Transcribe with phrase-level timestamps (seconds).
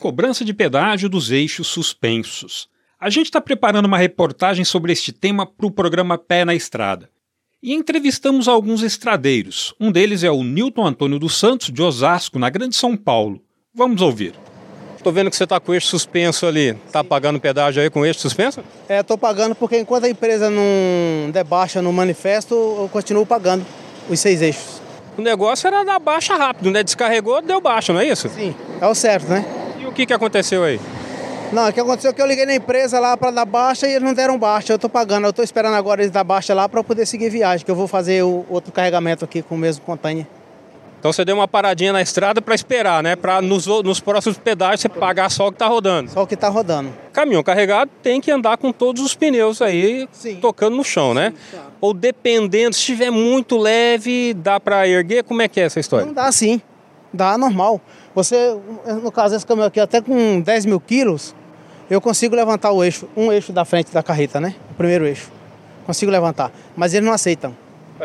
[0.00, 2.68] Cobrança de pedágio dos eixos suspensos.
[3.00, 7.10] A gente está preparando uma reportagem sobre este tema para o programa Pé na Estrada.
[7.60, 9.74] E entrevistamos alguns estradeiros.
[9.80, 13.42] Um deles é o Newton Antônio dos Santos, de Osasco, na Grande São Paulo.
[13.74, 14.34] Vamos ouvir.
[15.02, 16.74] Tô vendo que você está com o eixo suspenso ali.
[16.92, 18.62] Tá pagando pedágio aí com o eixo suspenso?
[18.88, 23.66] É, tô pagando porque enquanto a empresa não debaixa no manifesto, eu continuo pagando
[24.08, 24.80] os seis eixos.
[25.16, 26.84] O negócio era dar baixa rápido, né?
[26.84, 28.28] Descarregou, deu baixa, não é isso?
[28.28, 29.57] Sim, é o certo, né?
[29.98, 30.78] O que, que aconteceu aí?
[31.52, 33.90] Não, o que aconteceu é que eu liguei na empresa lá para dar baixa e
[33.90, 34.72] eles não deram baixa.
[34.72, 37.66] Eu tô pagando, eu tô esperando agora eles dar baixa lá para poder seguir viagem,
[37.66, 40.24] que eu vou fazer o outro carregamento aqui com o mesmo container.
[41.00, 43.16] Então você deu uma paradinha na estrada para esperar, né?
[43.16, 46.12] Para nos, nos próximos pedágios você pagar só o que está rodando.
[46.12, 46.92] Só o que está rodando.
[47.12, 50.36] Caminhão carregado tem que andar com todos os pneus aí Sim.
[50.36, 51.32] tocando no chão, né?
[51.34, 51.66] Sim, tá.
[51.80, 55.24] Ou dependendo, se estiver muito leve, dá para erguer?
[55.24, 56.06] Como é que é essa história?
[56.06, 56.62] Não dá sim.
[57.12, 57.80] Dá normal.
[58.14, 58.56] Você,
[59.02, 61.34] no caso, esse caminhão aqui, até com 10 mil quilos,
[61.90, 64.54] eu consigo levantar o eixo, um eixo da frente da carreta, né?
[64.70, 65.30] O primeiro eixo.
[65.86, 66.52] Consigo levantar.
[66.76, 67.56] Mas eles não aceitam.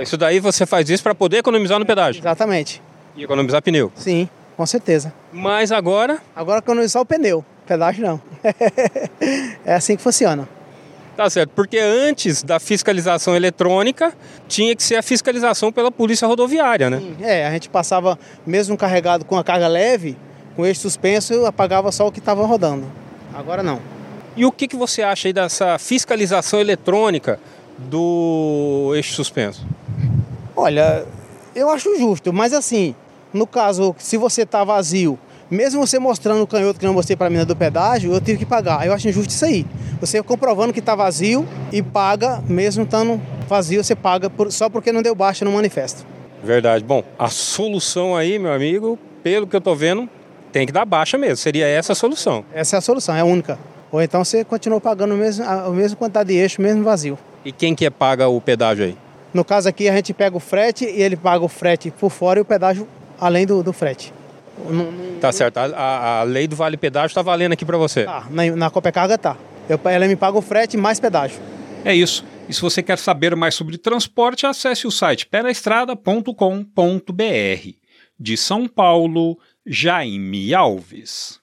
[0.00, 2.20] Isso daí você faz isso para poder economizar no pedágio?
[2.20, 2.80] Exatamente.
[3.16, 3.92] E economizar pneu?
[3.94, 5.12] Sim, com certeza.
[5.32, 6.18] Mas agora?
[6.34, 8.20] Agora economizar o pneu, pedágio não.
[9.66, 10.48] é assim que funciona.
[11.16, 14.14] Tá certo, porque antes da fiscalização eletrônica
[14.48, 16.98] tinha que ser a fiscalização pela polícia rodoviária, né?
[16.98, 20.16] Sim, é, a gente passava, mesmo carregado com a carga leve,
[20.56, 22.86] com eixo suspenso, apagava só o que estava rodando.
[23.34, 23.80] Agora não.
[24.34, 27.38] E o que, que você acha aí dessa fiscalização eletrônica
[27.78, 29.66] do eixo suspenso?
[30.56, 31.04] Olha,
[31.54, 32.94] eu acho justo, mas assim,
[33.32, 35.18] no caso, se você tá vazio,
[35.52, 38.46] mesmo você mostrando o canhoto que não mostrei para mim do pedágio, eu tive que
[38.46, 38.86] pagar.
[38.86, 39.66] Eu acho injusto isso aí.
[40.00, 44.90] Você comprovando que está vazio e paga, mesmo estando vazio, você paga por, só porque
[44.90, 46.06] não deu baixa no manifesto.
[46.42, 46.82] Verdade.
[46.82, 50.08] Bom, a solução aí, meu amigo, pelo que eu tô vendo,
[50.50, 51.36] tem que dar baixa mesmo.
[51.36, 52.44] Seria essa a solução.
[52.54, 53.58] Essa é a solução, é a única.
[53.92, 57.18] Ou então você continua pagando o mesmo, a mesma quantidade de eixo, mesmo vazio.
[57.44, 58.96] E quem que é paga o pedágio aí?
[59.34, 62.38] No caso aqui, a gente pega o frete e ele paga o frete por fora
[62.38, 62.88] e o pedágio
[63.20, 64.12] além do, do frete.
[65.20, 65.58] Tá certo.
[65.58, 68.04] A, a lei do vale pedágio está valendo aqui para você?
[68.04, 68.26] Tá.
[68.30, 69.36] Na, na Copecarga tá.
[69.68, 71.40] Eu, ela me paga o frete mais pedágio.
[71.84, 72.24] É isso.
[72.48, 77.68] E se você quer saber mais sobre transporte, acesse o site penaestrada.com.br.
[78.18, 81.40] De São Paulo, Jaime Alves.